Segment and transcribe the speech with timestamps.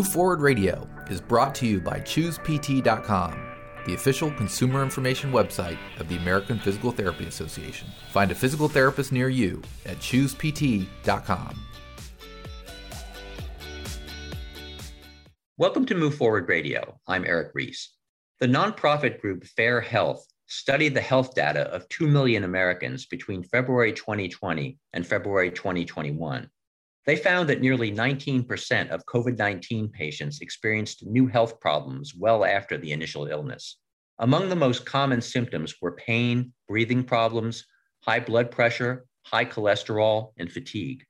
[0.00, 3.52] Move Forward Radio is brought to you by ChoosePT.com,
[3.84, 7.86] the official consumer information website of the American Physical Therapy Association.
[8.10, 11.60] Find a physical therapist near you at ChoosePT.com.
[15.58, 16.98] Welcome to Move Forward Radio.
[17.06, 17.90] I'm Eric Reese.
[18.38, 23.92] The nonprofit group Fair Health studied the health data of 2 million Americans between February
[23.92, 26.48] 2020 and February 2021.
[27.06, 32.76] They found that nearly 19% of COVID 19 patients experienced new health problems well after
[32.76, 33.78] the initial illness.
[34.18, 37.64] Among the most common symptoms were pain, breathing problems,
[38.04, 41.04] high blood pressure, high cholesterol, and fatigue.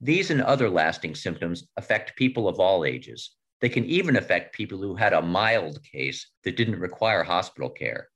[0.00, 3.32] These and other lasting symptoms affect people of all ages.
[3.60, 8.08] They can even affect people who had a mild case that didn't require hospital care.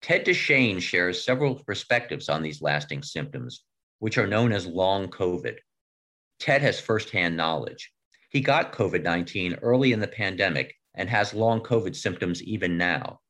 [0.00, 3.64] Ted Duchesne shares several perspectives on these lasting symptoms,
[3.98, 5.58] which are known as long COVID.
[6.42, 7.92] Ted has firsthand knowledge.
[8.30, 13.20] He got COVID 19 early in the pandemic and has long COVID symptoms even now.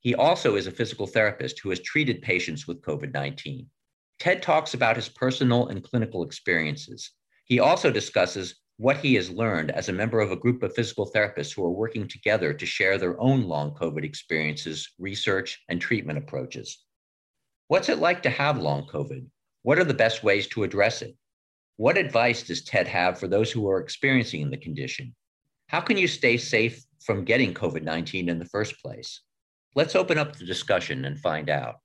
[0.00, 3.66] He also is a physical therapist who has treated patients with COVID 19.
[4.18, 7.10] Ted talks about his personal and clinical experiences.
[7.44, 11.12] He also discusses what he has learned as a member of a group of physical
[11.12, 16.16] therapists who are working together to share their own long COVID experiences, research, and treatment
[16.16, 16.82] approaches.
[17.68, 19.26] What's it like to have long COVID?
[19.64, 21.14] What are the best ways to address it?
[21.76, 25.14] What advice does Ted have for those who are experiencing the condition?
[25.66, 29.22] How can you stay safe from getting COVID 19 in the first place?
[29.74, 31.76] Let's open up the discussion and find out.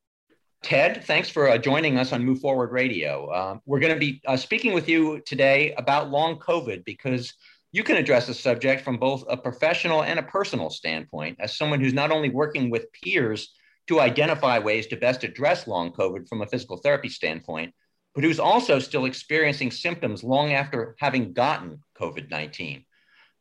[0.61, 3.27] Ted, thanks for uh, joining us on Move Forward Radio.
[3.27, 7.33] Uh, we're going to be uh, speaking with you today about long COVID because
[7.71, 11.79] you can address the subject from both a professional and a personal standpoint as someone
[11.79, 13.53] who's not only working with peers
[13.87, 17.73] to identify ways to best address long COVID from a physical therapy standpoint,
[18.19, 22.83] but who's also still experiencing symptoms long after having gotten COVID 19.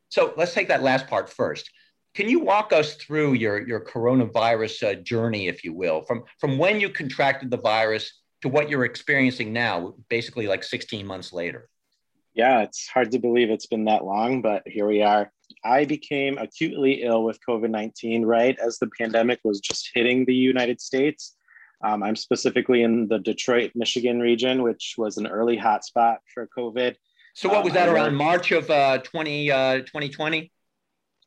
[0.08, 1.68] So let's take that last part first.
[2.14, 6.58] Can you walk us through your, your coronavirus uh, journey, if you will, from, from
[6.58, 11.68] when you contracted the virus to what you're experiencing now, basically like 16 months later?
[12.34, 15.32] Yeah, it's hard to believe it's been that long, but here we are.
[15.64, 20.36] I became acutely ill with COVID 19 right as the pandemic was just hitting the
[20.36, 21.34] United States.
[21.82, 26.96] Um, I'm specifically in the Detroit, Michigan region, which was an early hotspot for COVID.
[27.34, 30.50] So, what was um, that around March of uh, 20, uh, 2020?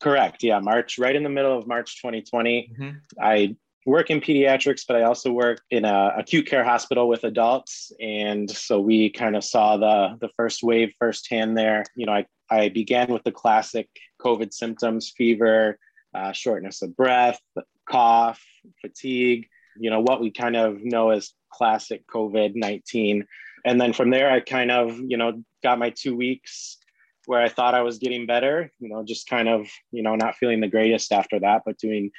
[0.02, 0.44] Correct.
[0.44, 2.74] Yeah, March, right in the middle of March 2020.
[2.74, 2.98] Mm-hmm.
[3.22, 7.92] I work in pediatrics, but I also work in a acute care hospital with adults.
[8.02, 11.86] And so we kind of saw the, the first wave firsthand there.
[11.96, 15.80] You know, I, I began with the classic COVID symptoms fever,
[16.14, 17.40] uh, shortness of breath,
[17.88, 18.44] cough,
[18.82, 19.48] fatigue
[19.78, 23.26] you know, what we kind of know as classic COVID 19.
[23.66, 26.78] And then from there, I kind of, you know, got my two weeks
[27.26, 30.36] where I thought I was getting better, you know, just kind of, you know, not
[30.36, 32.12] feeling the greatest after that, but doing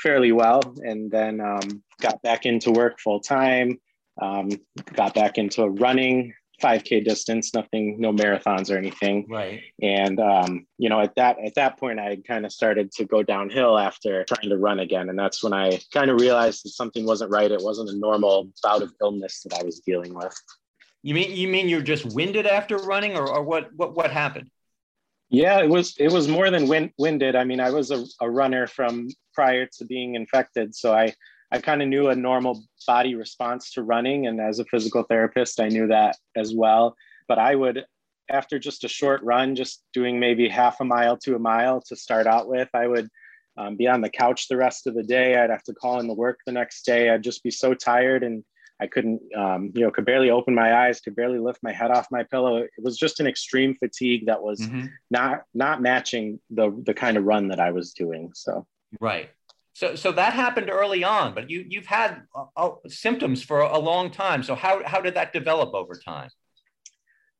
[0.00, 0.62] fairly well.
[0.78, 3.78] And then um, got back into work full time,
[4.20, 4.48] um,
[4.94, 9.26] got back into running 5k distance nothing no marathons or anything.
[9.28, 9.60] Right.
[9.82, 13.22] And um, you know at that at that point i kind of started to go
[13.22, 15.08] downhill after trying to run again.
[15.08, 17.50] And that's when i kind of realized that something wasn't right.
[17.50, 20.34] It wasn't a normal bout of illness that i was dealing with.
[21.02, 24.50] You mean you mean you're just winded after running or, or what what what happened?
[25.28, 27.36] Yeah it was it was more than wind, winded.
[27.36, 30.74] I mean i was a, a runner from prior to being infected.
[30.74, 31.12] So i
[31.52, 34.26] I kind of knew a normal body response to running.
[34.26, 36.96] And as a physical therapist, I knew that as well.
[37.28, 37.84] But I would,
[38.30, 41.96] after just a short run, just doing maybe half a mile to a mile to
[41.96, 43.08] start out with, I would
[43.56, 45.36] um, be on the couch the rest of the day.
[45.36, 47.10] I'd have to call in the work the next day.
[47.10, 48.44] I'd just be so tired and
[48.78, 51.90] I couldn't, um, you know, could barely open my eyes, could barely lift my head
[51.90, 52.56] off my pillow.
[52.56, 54.86] It was just an extreme fatigue that was mm-hmm.
[55.10, 58.32] not not matching the the kind of run that I was doing.
[58.34, 58.66] So
[59.00, 59.30] right.
[59.76, 63.78] So, so that happened early on, but you you've had uh, uh, symptoms for a
[63.78, 64.42] long time.
[64.42, 66.30] So how how did that develop over time?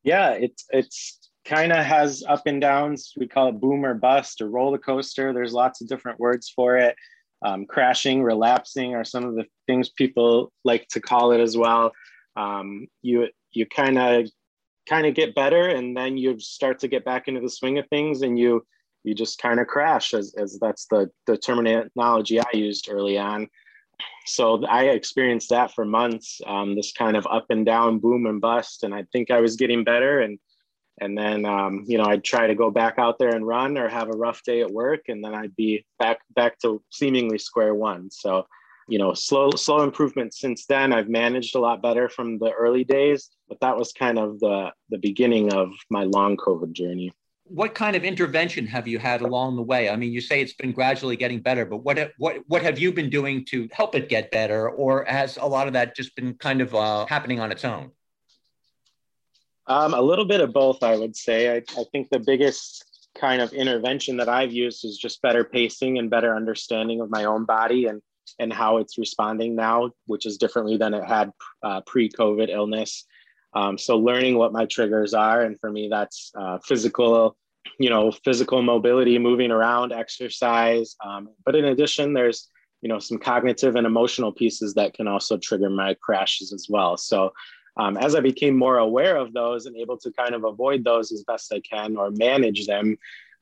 [0.04, 3.14] Yeah, it's it's kind of has up and downs.
[3.16, 5.32] We call it boom or bust or roller coaster.
[5.32, 6.94] There's lots of different words for it.
[7.42, 11.92] Um, crashing, relapsing are some of the things people like to call it as well.
[12.36, 14.30] Um, you you kind of
[14.86, 17.88] kind of get better, and then you start to get back into the swing of
[17.88, 18.66] things, and you
[19.06, 23.48] you just kind of crash as, as that's the, the terminology I used early on.
[24.26, 28.40] So I experienced that for months, um, this kind of up and down, boom and
[28.40, 28.82] bust.
[28.82, 30.20] And I think I was getting better.
[30.20, 30.38] And,
[31.00, 33.88] and then, um, you know, I'd try to go back out there and run or
[33.88, 35.02] have a rough day at work.
[35.08, 38.10] And then I'd be back, back to seemingly square one.
[38.10, 38.46] So,
[38.88, 40.92] you know, slow, slow improvement since then.
[40.92, 44.70] I've managed a lot better from the early days, but that was kind of the,
[44.90, 47.12] the beginning of my long COVID journey.
[47.48, 49.88] What kind of intervention have you had along the way?
[49.88, 52.92] I mean, you say it's been gradually getting better, but what what what have you
[52.92, 56.34] been doing to help it get better, or has a lot of that just been
[56.34, 57.90] kind of uh, happening on its own?
[59.68, 61.56] Um, a little bit of both, I would say.
[61.56, 65.98] I, I think the biggest kind of intervention that I've used is just better pacing
[65.98, 68.02] and better understanding of my own body and
[68.40, 71.30] and how it's responding now, which is differently than it had
[71.62, 73.06] uh, pre-COVID illness.
[73.56, 77.38] Um, so learning what my triggers are, and for me, that's uh, physical,
[77.78, 80.94] you know, physical mobility, moving around, exercise.
[81.02, 82.50] Um, but in addition, there's
[82.82, 86.98] you know some cognitive and emotional pieces that can also trigger my crashes as well.
[86.98, 87.32] So
[87.78, 91.10] um, as I became more aware of those and able to kind of avoid those
[91.10, 92.98] as best I can or manage them,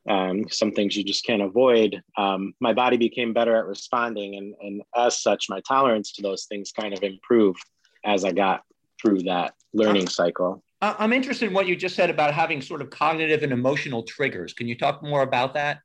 [0.08, 2.00] um, some things you just can't avoid.
[2.16, 6.44] Um, my body became better at responding, and, and as such, my tolerance to those
[6.44, 7.64] things kind of improved
[8.04, 8.62] as I got
[9.02, 10.62] through that learning cycle.
[10.80, 14.52] I'm interested in what you just said about having sort of cognitive and emotional triggers.
[14.52, 15.80] Can you talk more about that?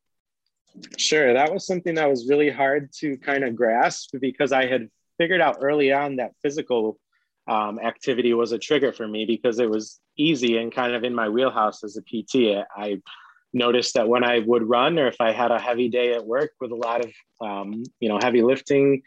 [0.98, 1.34] Sure.
[1.34, 5.42] That was something that was really hard to kind of grasp because I had figured
[5.42, 7.00] out early on that physical
[7.48, 11.16] um, activity was a trigger for me because it was easy and kind of in
[11.16, 12.66] my wheelhouse as a PT.
[12.76, 13.02] I
[13.54, 16.52] noticed that when I would run or if I had a heavy day at work
[16.62, 17.12] with a lot of,
[17.42, 19.02] um, you know, heavy lifting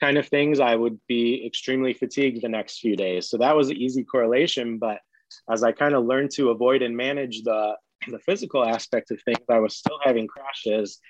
[0.00, 3.28] kind of things, I would be extremely fatigued the next few days.
[3.28, 4.78] So that was an easy correlation.
[4.78, 4.98] But
[5.50, 7.76] as I kind of learned to avoid and manage the,
[8.08, 11.00] the physical aspect of things, I was still having crashes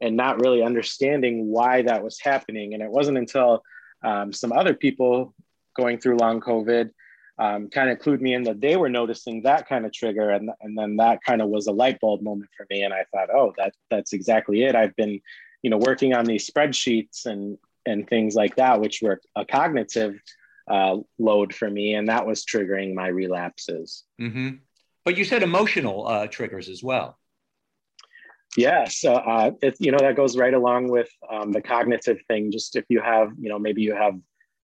[0.00, 2.74] and not really understanding why that was happening.
[2.74, 3.62] And it wasn't until
[4.04, 5.34] um, some other people
[5.76, 6.90] going through long COVID
[7.38, 10.30] um, kind of clued me in that they were noticing that kind of trigger.
[10.30, 12.82] And, and then that kind of was a light bulb moment for me.
[12.82, 14.76] And I thought, oh, that, that's exactly it.
[14.76, 15.20] I've been,
[15.62, 20.14] you know, working on these spreadsheets and and things like that, which were a cognitive
[20.68, 24.04] uh, load for me, and that was triggering my relapses.
[24.20, 24.56] Mm-hmm.
[25.04, 27.18] But you said emotional uh, triggers as well.
[28.56, 32.52] Yeah, so uh, it, you know that goes right along with um, the cognitive thing.
[32.52, 34.14] Just if you have, you know, maybe you have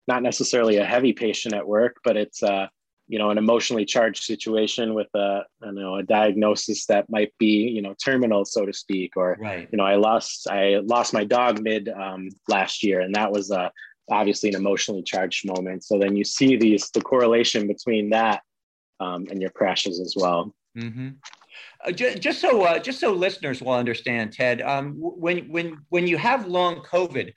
[0.07, 2.69] not necessarily a heavy patient at work, but it's uh,
[3.11, 7.69] you know an emotionally charged situation with a you know a diagnosis that might be
[7.69, 9.69] you know terminal so to speak or right.
[9.73, 13.51] you know i lost i lost my dog mid um, last year and that was
[13.51, 13.69] uh,
[14.11, 18.43] obviously an emotionally charged moment so then you see these the correlation between that
[19.01, 21.11] um, and your crashes as well mm-hmm.
[21.85, 26.07] Uh, just, just, so uh, just so listeners will understand, Ted, um, when when when
[26.07, 27.33] you have long COVID,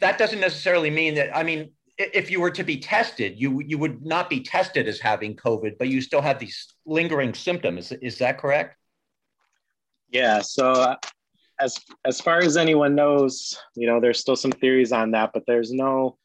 [0.00, 1.34] that doesn't necessarily mean that.
[1.36, 5.00] I mean, if you were to be tested, you you would not be tested as
[5.00, 7.90] having COVID, but you still have these lingering symptoms.
[7.92, 8.76] Is, is that correct?
[10.10, 10.40] Yeah.
[10.40, 10.96] So, uh,
[11.60, 15.42] as as far as anyone knows, you know, there's still some theories on that, but
[15.46, 16.16] there's no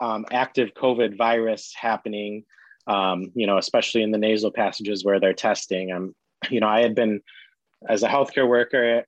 [0.00, 2.44] um, active COVID virus happening.
[2.86, 5.92] Um, you know, especially in the nasal passages where they're testing.
[5.92, 6.14] Um,
[6.50, 7.20] you know, I had been
[7.88, 9.04] as a healthcare worker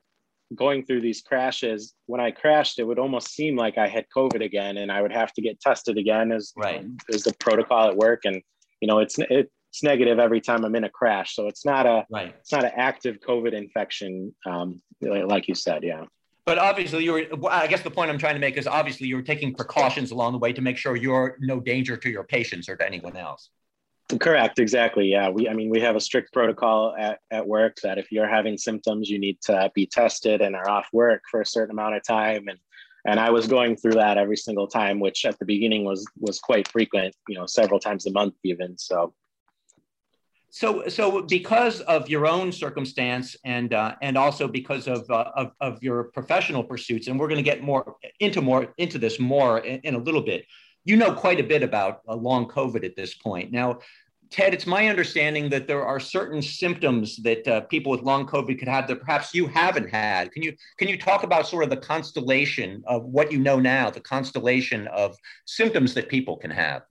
[0.54, 4.44] going through these crashes, when I crashed, it would almost seem like I had COVID
[4.44, 6.84] again, and I would have to get tested again as right.
[7.12, 8.22] as the protocol at work.
[8.24, 8.42] And
[8.80, 12.06] you know, it's it's negative every time I'm in a crash, so it's not a
[12.10, 12.34] right.
[12.38, 16.04] it's not an active COVID infection, um, like you said, yeah.
[16.46, 17.50] But obviously, you were.
[17.50, 20.32] I guess the point I'm trying to make is obviously you were taking precautions along
[20.32, 23.48] the way to make sure you're no danger to your patients or to anyone else.
[24.18, 24.58] Correct.
[24.58, 25.10] Exactly.
[25.10, 25.28] Yeah.
[25.30, 28.58] We, I mean, we have a strict protocol at, at work that if you're having
[28.58, 32.02] symptoms, you need to be tested and are off work for a certain amount of
[32.06, 32.48] time.
[32.48, 32.58] And,
[33.06, 36.38] and I was going through that every single time, which at the beginning was, was
[36.38, 38.76] quite frequent, you know, several times a month even.
[38.78, 39.14] So,
[40.50, 45.52] so, so because of your own circumstance and, uh, and also because of, uh, of,
[45.60, 49.58] of your professional pursuits, and we're going to get more into more into this more
[49.58, 50.44] in, in a little bit,
[50.84, 53.50] you know quite a bit about uh, long COVID at this point.
[53.50, 53.80] Now,
[54.34, 58.58] Ted, it's my understanding that there are certain symptoms that uh, people with long COVID
[58.58, 60.32] could have that perhaps you haven't had.
[60.32, 63.90] Can you can you talk about sort of the constellation of what you know now,
[63.90, 66.82] the constellation of symptoms that people can have?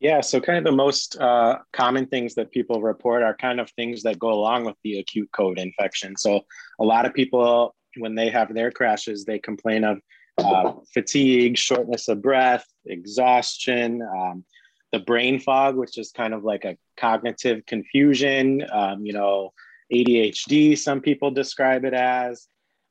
[0.00, 3.70] Yeah, so kind of the most uh, common things that people report are kind of
[3.72, 6.16] things that go along with the acute COVID infection.
[6.16, 6.40] So
[6.80, 10.00] a lot of people, when they have their crashes, they complain of
[10.38, 14.44] uh, fatigue, shortness of breath, exhaustion, um,
[14.92, 19.52] the brain fog, which is kind of like a cognitive confusion, um, you know,
[19.92, 22.46] ADHD, some people describe it as.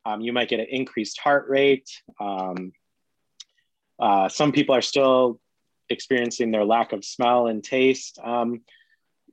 [0.05, 1.89] Um, you might get an increased heart rate.
[2.19, 2.71] Um,
[3.99, 5.39] uh, some people are still
[5.89, 8.61] experiencing their lack of smell and taste um,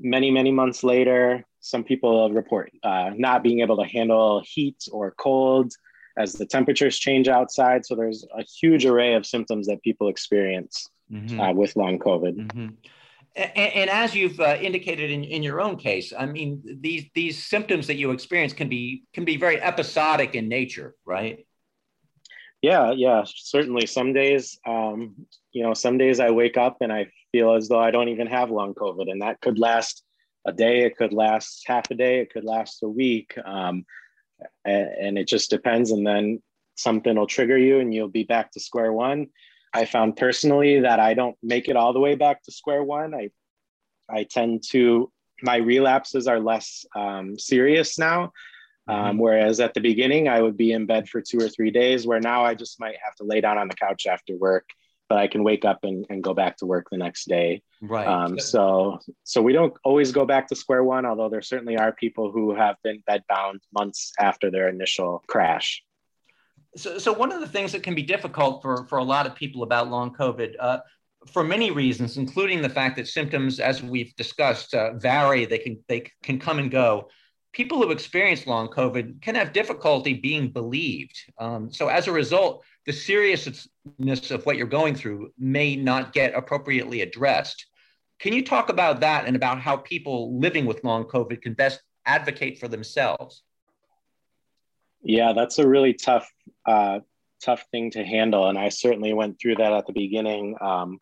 [0.01, 1.45] many, many months later.
[1.61, 5.73] Some people report uh, not being able to handle heat or cold
[6.17, 7.85] as the temperatures change outside.
[7.85, 11.41] So there's a huge array of symptoms that people experience mm-hmm.
[11.41, 12.37] uh, with long COVID.
[12.37, 12.69] Mm-hmm.
[13.37, 17.45] And, and, as you've uh, indicated in, in your own case, I mean, these these
[17.45, 21.45] symptoms that you experience can be can be very episodic in nature, right?
[22.63, 23.87] Yeah, yeah, certainly.
[23.87, 27.81] Some days, um, you know, some days I wake up and I feel as though
[27.81, 30.05] I don't even have long COVID, and that could last
[30.47, 33.85] a day, it could last half a day, it could last a week, um,
[34.65, 35.91] and, and it just depends.
[35.91, 36.41] And then
[36.77, 39.27] something will trigger you, and you'll be back to square one
[39.75, 43.15] I found personally that I don't make it all the way back to square one.
[43.15, 43.31] I
[44.09, 45.11] I tend to
[45.43, 48.33] my relapses are less um, serious now.
[48.87, 49.19] Um, mm-hmm.
[49.19, 52.21] whereas at the beginning, I would be in bed for two or three days, where
[52.21, 54.69] now I just might have to lay down on the couch after work,
[55.09, 57.63] but I can wake up and, and go back to work the next day.
[57.81, 58.07] Right.
[58.07, 61.93] Um, so, so we don't always go back to square one, although there certainly are
[61.93, 65.83] people who have been bedbound months after their initial crash.
[66.77, 69.35] So, so one of the things that can be difficult for, for a lot of
[69.35, 70.79] people about long COVID, uh,
[71.33, 75.47] for many reasons, including the fact that symptoms, as we've discussed, uh, vary.
[75.47, 77.09] They can they can come and go.
[77.53, 81.17] People who experience long COVID can have difficulty being believed.
[81.39, 83.69] Um, so as a result, the seriousness
[84.31, 87.67] of what you're going through may not get appropriately addressed.
[88.19, 91.81] Can you talk about that and about how people living with long COVID can best
[92.07, 93.43] advocate for themselves?
[95.05, 96.29] Yeah, that's a really tough,
[96.67, 97.01] uh,
[97.43, 100.57] tough thing to handle, and I certainly went through that at the beginning.
[100.61, 100.99] Um,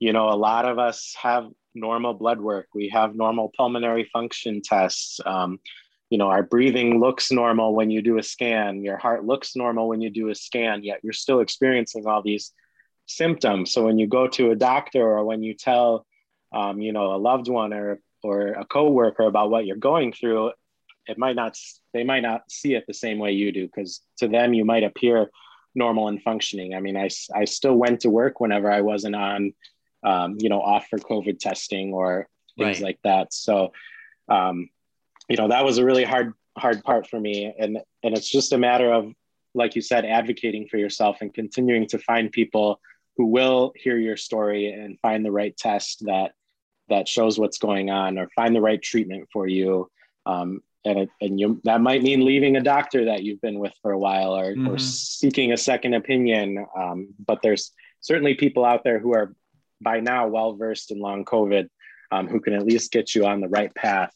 [0.00, 2.66] you know, a lot of us have normal blood work.
[2.74, 5.20] We have normal pulmonary function tests.
[5.24, 5.60] Um,
[6.10, 8.82] you know, our breathing looks normal when you do a scan.
[8.82, 10.82] Your heart looks normal when you do a scan.
[10.82, 12.52] Yet you're still experiencing all these
[13.06, 13.72] symptoms.
[13.72, 16.06] So when you go to a doctor or when you tell,
[16.52, 20.50] um, you know, a loved one or or a coworker about what you're going through,
[21.08, 21.56] it might not
[21.92, 24.84] they might not see it the same way you do because to them you might
[24.84, 25.30] appear
[25.74, 26.74] normal and functioning.
[26.74, 29.52] I mean i, I still went to work whenever i wasn't on
[30.04, 32.82] um, you know off for covid testing or things right.
[32.82, 33.32] like that.
[33.32, 33.72] So
[34.28, 34.68] um,
[35.28, 37.52] you know that was a really hard hard part for me.
[37.58, 39.12] And and it's just a matter of
[39.54, 42.80] like you said advocating for yourself and continuing to find people
[43.16, 46.32] who will hear your story and find the right test that
[46.88, 49.90] that shows what's going on or find the right treatment for you.
[50.26, 53.72] Um, and it, and you that might mean leaving a doctor that you've been with
[53.82, 54.68] for a while or, mm-hmm.
[54.68, 56.66] or seeking a second opinion.
[56.76, 59.34] Um, but there's certainly people out there who are
[59.80, 61.68] by now well versed in long covid
[62.10, 64.12] um, who can at least get you on the right path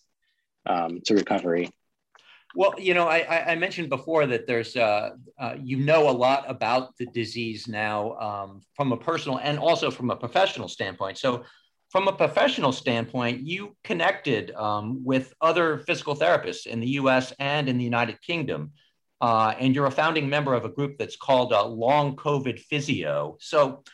[0.66, 1.70] um, to recovery.
[2.54, 6.44] Well you know i, I mentioned before that there's uh, uh, you know a lot
[6.48, 11.18] about the disease now um, from a personal and also from a professional standpoint.
[11.18, 11.44] So
[11.92, 17.68] from a professional standpoint, you connected um, with other physical therapists in the US and
[17.68, 18.72] in the United Kingdom.
[19.20, 23.36] Uh, and you're a founding member of a group that's called uh, Long COVID Physio.
[23.40, 23.84] So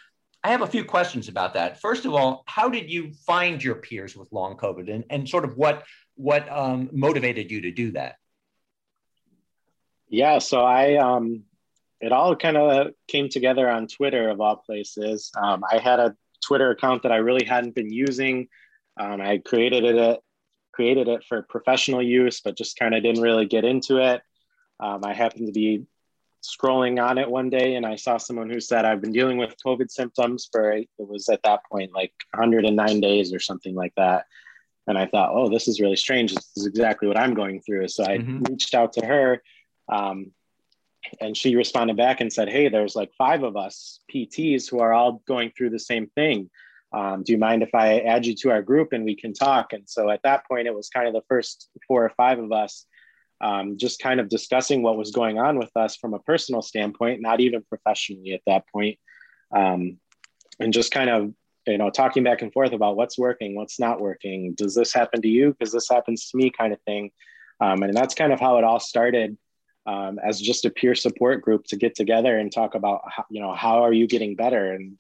[0.44, 1.80] I have a few questions about that.
[1.80, 5.44] First of all, how did you find your peers with long COVID and, and sort
[5.44, 5.82] of what,
[6.14, 8.14] what um, motivated you to do that?
[10.08, 11.42] Yeah, so I, um,
[12.00, 15.32] it all kind of came together on Twitter of all places.
[15.36, 18.49] Um, I had a Twitter account that I really hadn't been using.
[18.99, 20.21] Um, I created it
[20.78, 24.23] created it for professional use, but just kind of didn't really get into it.
[24.78, 25.87] Um, I happened to be
[26.40, 29.57] scrolling on it one day and I saw someone who said I've been dealing with
[29.64, 34.26] COVID symptoms for it was at that point like 109 days or something like that.
[34.87, 36.33] And I thought, oh, this is really strange.
[36.33, 37.88] This is exactly what I'm going through.
[37.88, 38.45] So I mm-hmm.
[38.45, 39.42] reached out to her.
[39.88, 40.30] Um,
[41.20, 44.92] and she responded back and said, Hey, there's like five of us PTs who are
[44.92, 46.50] all going through the same thing.
[46.92, 49.72] Um, do you mind if I add you to our group and we can talk?
[49.72, 52.50] And so at that point, it was kind of the first four or five of
[52.52, 52.86] us
[53.40, 57.20] um, just kind of discussing what was going on with us from a personal standpoint,
[57.20, 58.98] not even professionally at that point.
[59.54, 59.98] Um,
[60.58, 61.32] and just kind of,
[61.66, 64.54] you know, talking back and forth about what's working, what's not working.
[64.54, 65.50] Does this happen to you?
[65.50, 67.10] Because this happens to me, kind of thing.
[67.60, 69.36] Um, and that's kind of how it all started
[69.88, 73.40] um, as just a peer support group to get together and talk about how, you
[73.40, 74.73] know how are you getting better?
[74.75, 74.99] And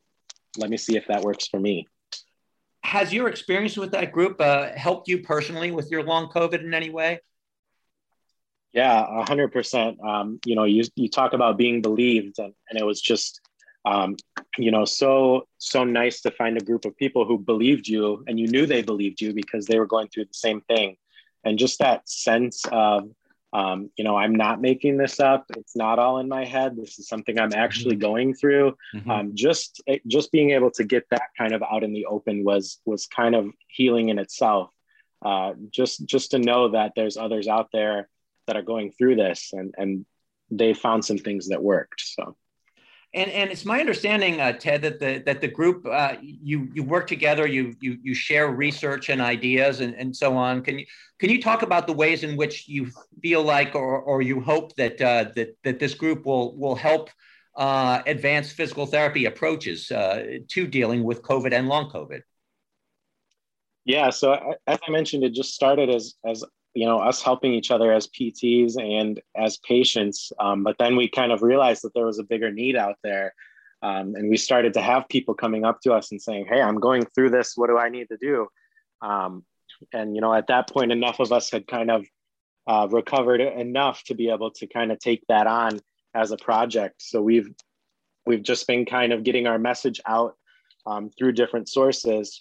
[0.56, 1.86] let me see if that works for me.
[2.82, 6.72] Has your experience with that group uh, helped you personally with your long covid in
[6.72, 7.20] any way?
[8.72, 13.00] Yeah 100% um, you know you, you talk about being believed and, and it was
[13.00, 13.40] just
[13.84, 14.16] um,
[14.56, 18.40] you know so so nice to find a group of people who believed you and
[18.40, 20.96] you knew they believed you because they were going through the same thing.
[21.44, 23.08] And just that sense of
[23.52, 25.46] um, you know i'm not making this up.
[25.56, 26.76] It's not all in my head.
[26.76, 28.12] This is something i'm actually mm-hmm.
[28.12, 28.76] going through.
[28.94, 29.10] Mm-hmm.
[29.10, 32.80] um, just just being able to get that kind of out in the open was
[32.84, 34.70] was kind of healing in itself.
[35.24, 38.08] Uh, just just to know that there's others out there
[38.46, 40.06] that are going through this and and
[40.50, 42.36] they found some things that worked so
[43.14, 46.82] And, and it's my understanding, uh, Ted, that the that the group uh, you you
[46.82, 50.62] work together, you you you share research and ideas and, and so on.
[50.62, 50.86] Can you
[51.18, 52.90] can you talk about the ways in which you
[53.22, 57.08] feel like or, or you hope that uh, that that this group will will help
[57.56, 62.20] uh, advance physical therapy approaches uh, to dealing with COVID and long COVID?
[63.86, 66.44] Yeah, so as I mentioned, it just started as as
[66.78, 71.08] you know us helping each other as PTs and as patients, um, but then we
[71.08, 73.34] kind of realized that there was a bigger need out there,
[73.82, 76.78] um, and we started to have people coming up to us and saying, "Hey, I'm
[76.78, 77.54] going through this.
[77.56, 78.46] What do I need to do?"
[79.02, 79.44] Um,
[79.92, 82.06] and you know, at that point, enough of us had kind of
[82.68, 85.80] uh, recovered enough to be able to kind of take that on
[86.14, 87.02] as a project.
[87.02, 87.50] So we've
[88.24, 90.36] we've just been kind of getting our message out
[90.86, 92.40] um, through different sources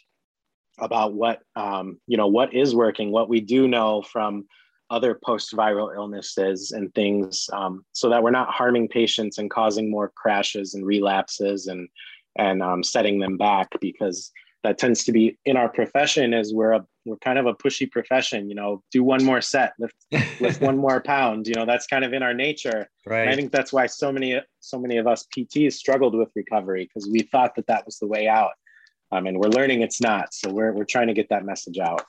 [0.80, 4.46] about what um, you know what is working what we do know from
[4.90, 10.12] other post-viral illnesses and things um, so that we're not harming patients and causing more
[10.16, 11.88] crashes and relapses and
[12.38, 14.32] and um, setting them back because
[14.64, 17.90] that tends to be in our profession is we're a we're kind of a pushy
[17.90, 19.96] profession you know do one more set lift
[20.40, 22.88] lift one more pound you know that's kind of in our nature.
[23.06, 26.30] Right and i think that's why so many so many of us pts struggled with
[26.36, 28.52] recovery because we thought that that was the way out
[29.12, 30.34] um, and we're learning it's not.
[30.34, 32.06] So we're, we're trying to get that message out.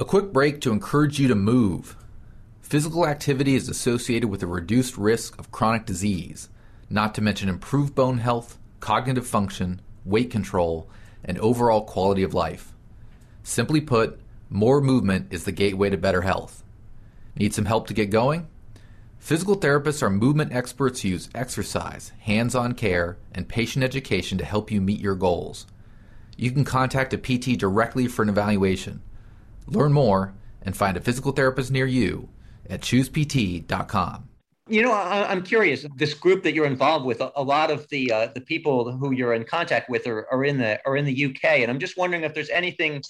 [0.00, 1.96] A quick break to encourage you to move.
[2.60, 6.48] Physical activity is associated with a reduced risk of chronic disease,
[6.88, 10.88] not to mention improved bone health, cognitive function, weight control,
[11.24, 12.72] and overall quality of life.
[13.42, 16.62] Simply put, more movement is the gateway to better health.
[17.36, 18.48] Need some help to get going?
[19.18, 24.44] Physical therapists are movement experts who use exercise, hands on care, and patient education to
[24.44, 25.66] help you meet your goals
[26.36, 29.02] you can contact a PT directly for an evaluation.
[29.66, 32.28] Learn more and find a physical therapist near you
[32.68, 34.28] at choosept.com.
[34.68, 35.84] You know, I'm curious.
[35.96, 39.34] This group that you're involved with, a lot of the uh, the people who you're
[39.34, 42.22] in contact with are, are in the are in the UK, and I'm just wondering
[42.22, 43.02] if there's anything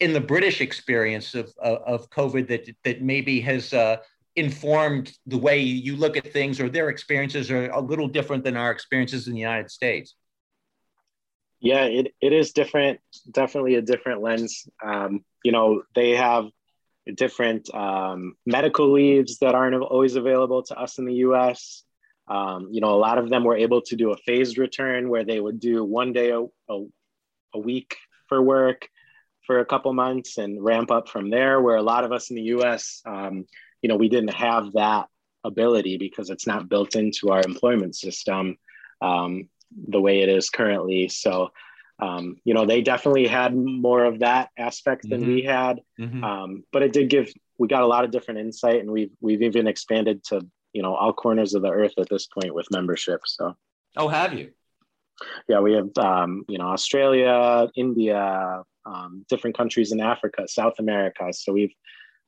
[0.00, 3.98] in the British experience of of, of COVID that that maybe has uh,
[4.34, 8.56] informed the way you look at things, or their experiences are a little different than
[8.56, 10.16] our experiences in the United States
[11.60, 14.68] yeah it, it is different definitely a different lens.
[14.84, 16.46] Um, you know they have
[17.14, 21.84] different um, medical leaves that aren't always available to us in the us
[22.28, 25.24] um, you know a lot of them were able to do a phased return where
[25.24, 26.86] they would do one day a, a,
[27.54, 27.96] a week
[28.28, 28.88] for work
[29.46, 32.36] for a couple months and ramp up from there where a lot of us in
[32.36, 33.46] the us um,
[33.82, 35.06] you know we didn't have that
[35.46, 38.58] ability because it's not built into our employment system.
[39.00, 39.48] Um,
[39.88, 41.08] the way it is currently.
[41.08, 41.50] So,
[41.98, 45.34] um, you know, they definitely had more of that aspect than mm-hmm.
[45.34, 46.22] we had, mm-hmm.
[46.22, 49.42] um, but it did give we got a lot of different insight, and we've we've
[49.42, 53.20] even expanded to you know all corners of the earth at this point with membership.
[53.24, 53.56] So,
[53.96, 54.50] oh, have you?
[55.48, 61.32] Yeah, we have um, you know Australia, India, um, different countries in Africa, South America.
[61.32, 61.74] So we've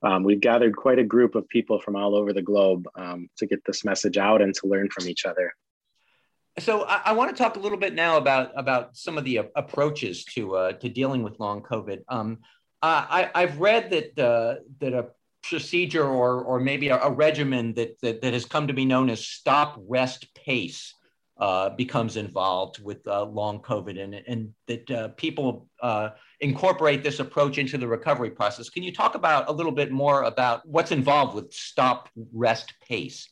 [0.02, 3.46] um, we've gathered quite a group of people from all over the globe um, to
[3.46, 5.52] get this message out and to learn from each other.
[6.58, 9.40] So I, I, want to talk a little bit now about about some of the
[9.54, 12.00] approaches to uh, to dealing with long COVID.
[12.08, 12.38] Um,
[12.82, 15.08] I, have read that uh, that a
[15.42, 19.10] procedure or or maybe a, a regimen that, that, that has come to be known
[19.10, 20.94] as stop rest pace
[21.38, 27.20] uh, becomes involved with uh, long COVID, and and that uh, people uh, incorporate this
[27.20, 28.68] approach into the recovery process.
[28.68, 33.28] Can you talk about a little bit more about what's involved with stop rest pace?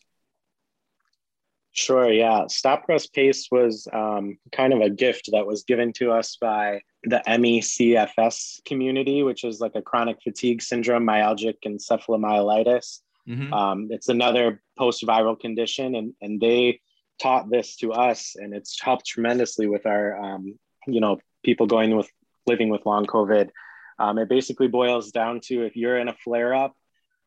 [1.76, 2.46] Sure, yeah.
[2.48, 6.80] Stop Rest Pace was um, kind of a gift that was given to us by
[7.04, 13.00] the ME/CFS community, which is like a chronic fatigue syndrome, myalgic encephalomyelitis.
[13.28, 13.52] Mm-hmm.
[13.52, 16.80] Um, it's another post-viral condition, and and they
[17.20, 21.94] taught this to us, and it's helped tremendously with our, um, you know, people going
[21.94, 22.08] with
[22.46, 23.50] living with long COVID.
[23.98, 26.74] Um, it basically boils down to if you're in a flare-up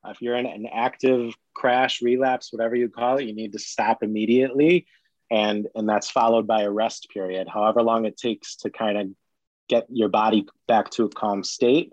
[0.06, 4.02] if you're in an active crash, relapse, whatever you call it, you need to stop
[4.02, 4.88] immediately.
[5.30, 9.08] And, and that's followed by a rest period, however long it takes to kind of
[9.68, 11.92] get your body back to a calm state.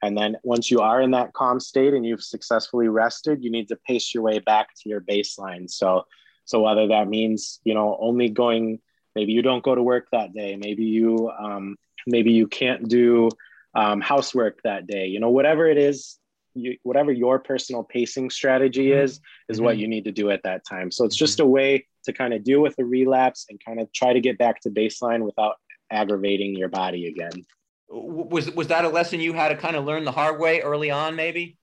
[0.00, 3.68] And then once you are in that calm state and you've successfully rested, you need
[3.68, 5.68] to pace your way back to your baseline.
[5.68, 6.06] So,
[6.44, 8.78] so whether that means, you know, only going,
[9.16, 11.76] maybe you don't go to work that day, maybe you, um,
[12.06, 13.28] maybe you can't do
[13.74, 16.18] um, housework that day, you know, whatever it is
[16.58, 19.04] you, whatever your personal pacing strategy mm-hmm.
[19.04, 19.64] is is mm-hmm.
[19.64, 21.24] what you need to do at that time so it's mm-hmm.
[21.24, 24.20] just a way to kind of deal with the relapse and kind of try to
[24.20, 25.56] get back to baseline without
[25.90, 27.44] aggravating your body again
[27.88, 30.90] was was that a lesson you had to kind of learn the hard way early
[30.90, 31.56] on maybe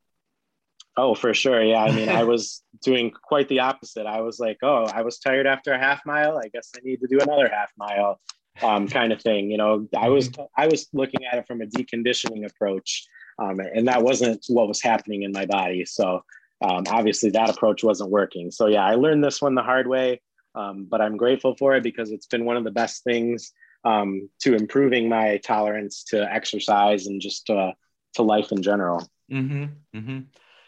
[0.97, 1.61] Oh, for sure.
[1.61, 1.83] Yeah.
[1.83, 4.05] I mean, I was doing quite the opposite.
[4.05, 6.37] I was like, oh, I was tired after a half mile.
[6.37, 8.19] I guess I need to do another half mile,
[8.61, 9.51] um, kind of thing.
[9.51, 10.43] You know, I was mm-hmm.
[10.57, 13.05] I was looking at it from a deconditioning approach,
[13.39, 15.85] um, and that wasn't what was happening in my body.
[15.85, 16.23] So
[16.61, 18.51] um, obviously, that approach wasn't working.
[18.51, 20.21] So yeah, I learned this one the hard way,
[20.55, 23.51] um, but I'm grateful for it because it's been one of the best things
[23.83, 27.71] um, to improving my tolerance to exercise and just uh,
[28.13, 29.07] to life in general.
[29.31, 29.65] Mm-hmm.
[29.97, 30.19] Mm-hmm.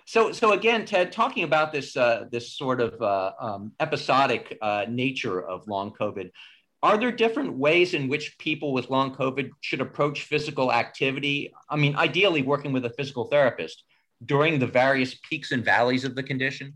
[0.05, 4.85] So, so again, Ted, talking about this uh, this sort of uh, um, episodic uh,
[4.87, 6.31] nature of long COVID,
[6.83, 11.53] are there different ways in which people with long COVID should approach physical activity?
[11.69, 13.83] I mean, ideally, working with a physical therapist
[14.23, 16.75] during the various peaks and valleys of the condition.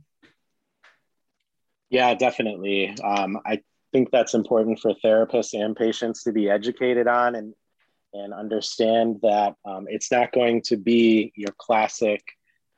[1.90, 2.96] Yeah, definitely.
[3.04, 3.62] Um, I
[3.92, 7.54] think that's important for therapists and patients to be educated on and
[8.14, 12.22] and understand that um, it's not going to be your classic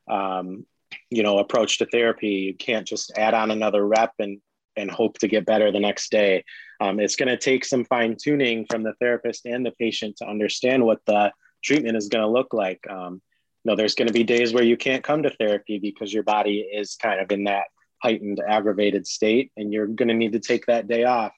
[0.08, 0.66] um,
[1.10, 4.40] you know approach to therapy you can't just add on another rep and
[4.76, 6.44] and hope to get better the next day.
[6.80, 10.28] Um, it's going to take some fine tuning from the therapist and the patient to
[10.28, 11.32] understand what the
[11.64, 12.86] treatment is going to look like.
[12.90, 13.22] Um,
[13.64, 16.24] you know there's going to be days where you can't come to therapy because your
[16.24, 17.66] body is kind of in that
[18.02, 21.32] heightened aggravated state and you're going to need to take that day off.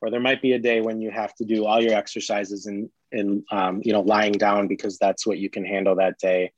[0.00, 2.90] Or there might be a day when you have to do all your exercises and
[3.10, 6.52] in um, you know lying down because that's what you can handle that day.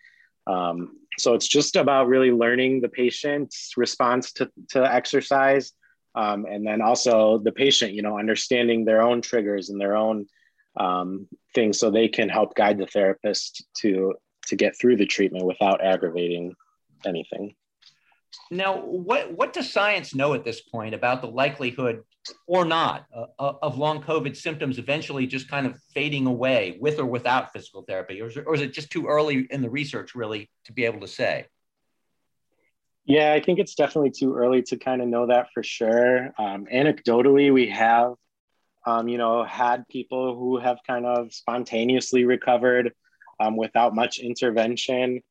[0.47, 5.73] Um, so it's just about really learning the patient's response to, to exercise.
[6.15, 10.27] Um, and then also the patient, you know, understanding their own triggers and their own
[10.77, 14.15] um, things so they can help guide the therapist to
[14.47, 16.55] to get through the treatment without aggravating
[17.07, 17.55] anything.
[18.51, 22.03] Now, what what does science know at this point about the likelihood
[22.47, 26.99] or not uh, uh, of long COVID symptoms eventually just kind of fading away with
[26.99, 28.21] or without physical therapy?
[28.21, 31.01] Or is, or is it just too early in the research really to be able
[31.01, 31.47] to say?
[33.11, 36.33] Yeah, I think it's definitely too early to kind of know that for sure.
[36.39, 38.15] Um, anecdotally, we have,
[38.87, 42.93] um, you know, had people who have kind of spontaneously recovered
[43.41, 45.23] um, without much intervention.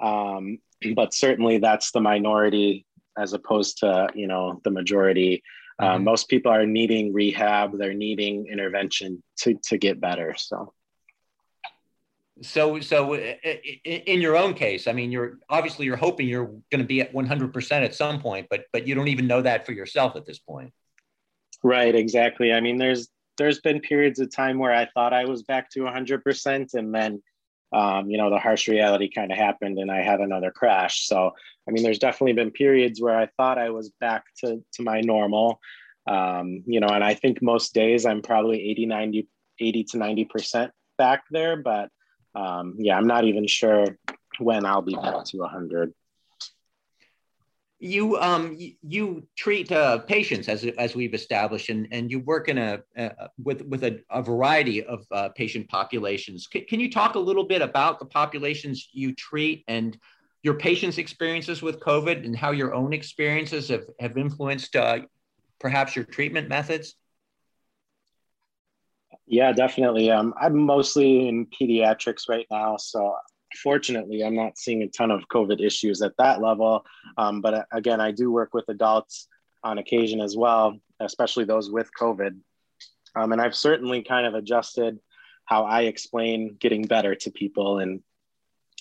[0.00, 0.58] Um,
[0.94, 2.86] but certainly that's the minority
[3.18, 5.42] as opposed to, you know, the majority.
[5.78, 6.04] Um, mm-hmm.
[6.04, 10.72] most people are needing rehab they're needing intervention to to get better so
[12.42, 16.84] so so in your own case i mean you're obviously you're hoping you're going to
[16.84, 20.16] be at 100% at some point but but you don't even know that for yourself
[20.16, 20.72] at this point.
[21.62, 22.52] Right exactly.
[22.52, 25.80] I mean there's there's been periods of time where i thought i was back to
[25.80, 27.22] 100% and then
[27.72, 31.06] um, you know the harsh reality kind of happened and i had another crash.
[31.06, 31.32] So
[31.66, 35.00] I mean, there's definitely been periods where I thought I was back to, to my
[35.00, 35.60] normal,
[36.06, 39.28] um, you know, and I think most days I'm probably 80, 90,
[39.60, 41.56] 80 to 90% back there.
[41.56, 41.90] But
[42.36, 43.98] um, yeah, I'm not even sure
[44.38, 45.92] when I'll be back to 100.
[47.78, 52.56] You um you treat uh, patients as as we've established, and, and you work in
[52.56, 53.10] a uh,
[53.42, 56.48] with with a, a variety of uh, patient populations.
[56.50, 59.98] C- can you talk a little bit about the populations you treat and
[60.42, 65.00] your patients' experiences with COVID and how your own experiences have, have influenced uh,
[65.58, 66.94] perhaps your treatment methods?
[69.26, 70.10] Yeah, definitely.
[70.10, 72.76] Um, I'm mostly in pediatrics right now.
[72.76, 73.16] So
[73.62, 76.84] fortunately, I'm not seeing a ton of COVID issues at that level.
[77.16, 79.28] Um, but uh, again, I do work with adults
[79.64, 82.38] on occasion as well, especially those with COVID.
[83.16, 84.98] Um, and I've certainly kind of adjusted
[85.44, 88.02] how I explain getting better to people and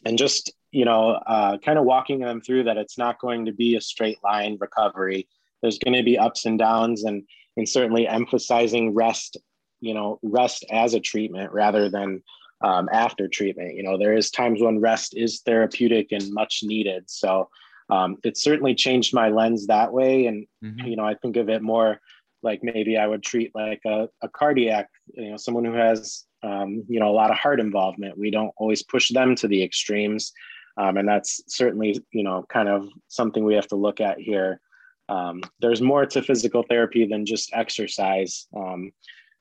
[0.04, 3.54] and just you know, uh, kind of walking them through that it's not going to
[3.54, 5.26] be a straight line recovery.
[5.62, 7.24] There's going to be ups and downs, and
[7.56, 9.38] and certainly emphasizing rest,
[9.86, 12.24] you know, rest as a treatment rather than
[12.62, 13.76] um, after treatment.
[13.76, 17.10] You know, there is times when rest is therapeutic and much needed.
[17.10, 17.50] So
[17.90, 20.88] um, it certainly changed my lens that way, and mm-hmm.
[20.88, 22.00] you know, I think of it more
[22.42, 26.84] like maybe I would treat like a, a cardiac, you know, someone who has um,
[26.88, 28.18] you know a lot of heart involvement.
[28.18, 30.32] We don't always push them to the extremes.
[30.78, 34.60] Um, and that's certainly, you know, kind of something we have to look at here.
[35.08, 38.48] Um, there's more to physical therapy than just exercise.
[38.56, 38.92] Um,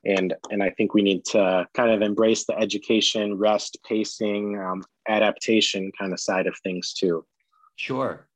[0.07, 4.85] and, and I think we need to kind of embrace the education, rest, pacing, um,
[5.09, 7.25] adaptation kind of side of things too.
[7.77, 8.27] Sure.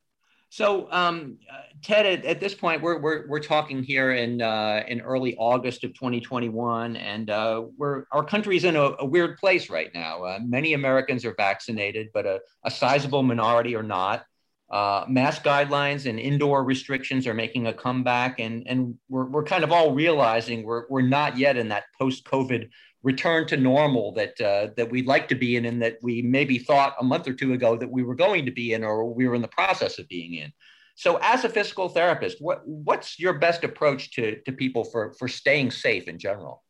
[0.51, 1.37] So, um,
[1.83, 5.85] Ted, at, at, this point, we're, we're, we're talking here in, uh, in early August
[5.85, 10.25] of 2021, and uh, we're, our country's in a, a weird place right now.
[10.25, 14.25] Uh, many Americans are vaccinated, but a, a sizable minority are not.
[14.71, 19.65] Uh, mask guidelines and indoor restrictions are making a comeback, and, and we're, we're kind
[19.65, 22.69] of all realizing we're, we're not yet in that post COVID
[23.03, 26.59] return to normal that uh, that we'd like to be in and that we maybe
[26.59, 29.27] thought a month or two ago that we were going to be in or we
[29.29, 30.53] were in the process of being in.
[30.97, 35.29] So as a physical therapist, what what's your best approach to, to people for, for
[35.29, 36.65] staying safe in general?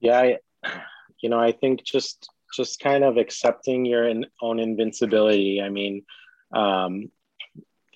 [0.00, 0.38] Yeah, I,
[1.20, 5.60] you know, I think just just kind of accepting your own invincibility.
[5.60, 6.04] I mean,
[6.54, 7.10] um,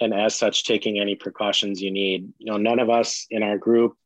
[0.00, 2.32] and as such, taking any precautions you need.
[2.38, 3.96] You know, none of us in our group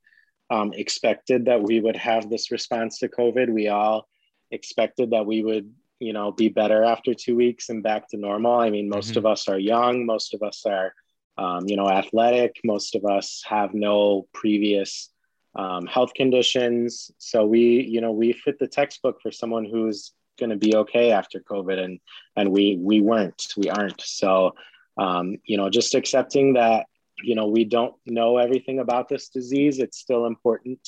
[0.51, 3.53] um, expected that we would have this response to COVID.
[3.53, 4.09] We all
[4.51, 8.59] expected that we would, you know, be better after two weeks and back to normal.
[8.59, 9.19] I mean, most mm-hmm.
[9.19, 10.95] of us are young, most of us are,
[11.39, 15.11] um, you know, athletic, most of us have no previous
[15.57, 17.11] um, health conditions.
[17.19, 21.11] So we, you know, we fit the textbook for someone who's going to be okay
[21.13, 22.01] after COVID, and
[22.37, 24.01] and we we weren't, we aren't.
[24.01, 24.55] So,
[24.99, 26.87] um, you know, just accepting that
[27.23, 30.81] you know we don't know everything about this disease it's still important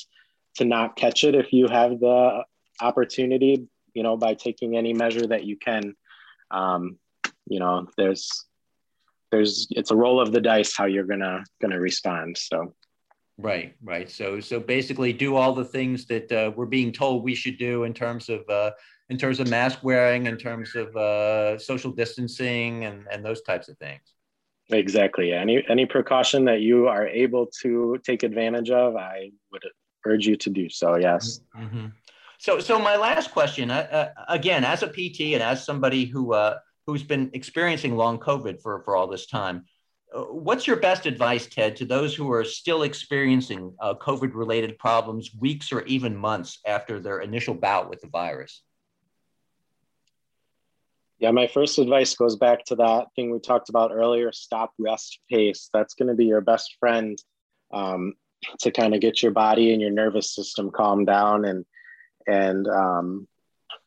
[0.56, 2.42] to not catch it if you have the
[2.80, 5.94] opportunity you know by taking any measure that you can.
[6.50, 6.98] Um,
[7.48, 8.44] you know there's
[9.30, 12.74] there's it's a roll of the dice how you're gonna gonna respond so.
[13.38, 14.10] Right right.
[14.10, 17.84] So so basically do all the things that uh, we're being told we should do
[17.84, 18.70] in terms of uh,
[19.08, 23.68] in terms of mask wearing in terms of uh, social distancing and and those types
[23.68, 24.16] of things
[24.70, 25.32] Exactly.
[25.32, 29.62] Any any precaution that you are able to take advantage of, I would
[30.04, 30.96] urge you to do so.
[30.96, 31.40] Yes.
[31.56, 31.86] Mm-hmm.
[32.38, 36.32] So, so my last question, uh, uh, again, as a PT and as somebody who
[36.32, 39.64] uh, who's been experiencing long COVID for for all this time,
[40.12, 44.78] uh, what's your best advice, Ted, to those who are still experiencing uh, COVID related
[44.78, 48.62] problems weeks or even months after their initial bout with the virus?
[51.18, 55.18] Yeah, my first advice goes back to that thing we talked about earlier stop, rest,
[55.30, 55.70] pace.
[55.72, 57.18] That's going to be your best friend
[57.72, 58.14] um,
[58.60, 61.64] to kind of get your body and your nervous system calmed down and,
[62.26, 63.26] and um,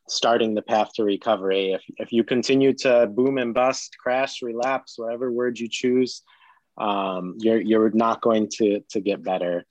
[0.08, 1.72] starting the path to recovery.
[1.72, 6.22] If, if you continue to boom and bust, crash, relapse, whatever word you choose,
[6.78, 9.64] um, you're, you're not going to, to get better.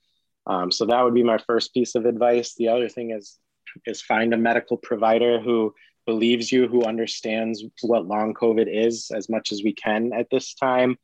[0.46, 2.54] Um, so that would be my first piece of advice.
[2.54, 3.38] The other thing is,
[3.84, 5.74] is find a medical provider who
[6.06, 10.54] believes you, who understands what long COVID is as much as we can at this
[10.54, 10.96] time,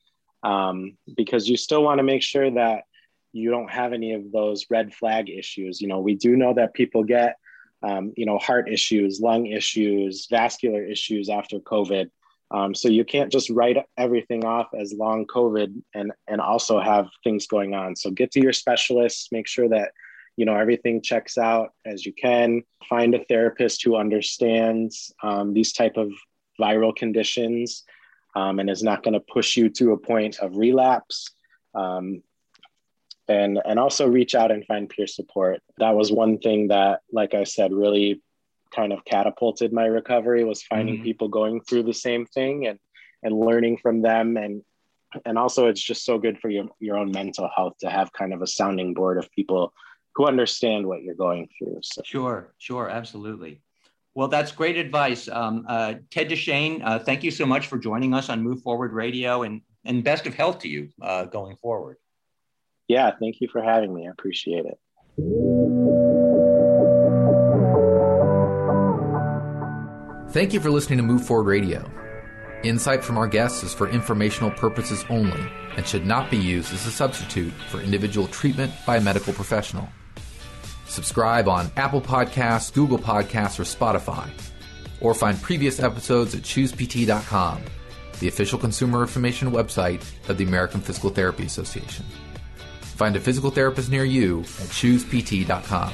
[0.43, 2.85] um, because you still want to make sure that
[3.33, 5.81] you don't have any of those red flag issues.
[5.81, 7.37] You know, we do know that people get,
[7.83, 12.11] um, you know, heart issues, lung issues, vascular issues after COVID.
[12.51, 17.09] Um, so you can't just write everything off as long COVID and and also have
[17.25, 17.97] things going on.
[17.97, 19.91] So get to your specialists, make sure that
[20.37, 22.63] you know everything checks out as you can.
[22.89, 26.11] Find a therapist who understands um, these type of
[26.61, 27.85] viral conditions
[28.35, 31.31] um, and is not going to push you to a point of relapse.
[31.75, 32.23] Um,
[33.29, 35.61] and and also reach out and find peer support.
[35.79, 38.23] That was one thing that like i said really
[38.75, 41.05] kind of catapulted my recovery was finding mm-hmm.
[41.05, 42.79] people going through the same thing and
[43.23, 44.37] and learning from them.
[44.37, 44.63] And
[45.25, 48.33] and also it's just so good for your, your own mental health to have kind
[48.33, 49.73] of a sounding board of people
[50.17, 51.79] who understand what you're going through.
[51.83, 52.01] So.
[52.05, 53.61] Sure, sure, absolutely.
[54.15, 55.29] Well, that's great advice.
[55.29, 58.95] Um, uh, Ted Duchesne, uh, thank you so much for joining us on Move Forward
[58.95, 61.99] Radio and, and best of health to you uh, going forward.
[62.89, 64.07] Yeah, thank you for having me.
[64.07, 64.79] I appreciate it.
[70.33, 71.91] Thank you for listening to Move Forward Radio.
[72.63, 76.87] Insight from our guests is for informational purposes only and should not be used as
[76.87, 79.87] a substitute for individual treatment by a medical professional.
[80.87, 84.29] Subscribe on Apple Podcasts, Google Podcasts, or Spotify.
[85.01, 87.63] Or find previous episodes at choosept.com,
[88.21, 92.05] the official consumer information website of the American Physical Therapy Association.
[92.81, 95.93] Find a physical therapist near you at choosept.com.